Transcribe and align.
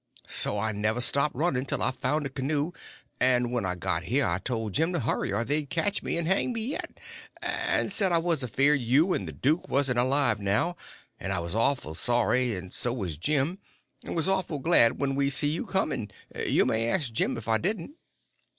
So 0.27 0.57
I 0.57 0.71
never 0.71 0.99
stopped 0.99 1.35
running 1.35 1.63
till 1.67 1.83
I 1.83 1.91
found 1.91 2.25
the 2.25 2.31
canoe; 2.31 2.71
and 3.19 3.51
when 3.51 3.67
I 3.67 3.75
got 3.75 4.01
here 4.05 4.25
I 4.25 4.39
told 4.39 4.73
Jim 4.73 4.93
to 4.93 4.99
hurry, 4.99 5.31
or 5.31 5.43
they'd 5.45 5.69
catch 5.69 6.01
me 6.01 6.17
and 6.17 6.27
hang 6.27 6.53
me 6.53 6.61
yet, 6.65 6.99
and 7.39 7.91
said 7.91 8.11
I 8.11 8.17
was 8.17 8.43
afeard 8.43 8.81
you 8.81 9.13
and 9.13 9.27
the 9.27 9.31
duke 9.31 9.69
wasn't 9.69 9.99
alive 9.99 10.39
now, 10.39 10.75
and 11.19 11.31
I 11.31 11.37
was 11.37 11.53
awful 11.53 11.93
sorry, 11.93 12.55
and 12.55 12.73
so 12.73 12.91
was 12.91 13.15
Jim, 13.15 13.59
and 14.03 14.15
was 14.15 14.27
awful 14.27 14.57
glad 14.57 14.97
when 14.97 15.13
we 15.13 15.29
see 15.29 15.49
you 15.49 15.67
coming; 15.67 16.09
you 16.47 16.65
may 16.65 16.89
ask 16.89 17.13
Jim 17.13 17.37
if 17.37 17.47
I 17.47 17.59
didn't." 17.59 17.91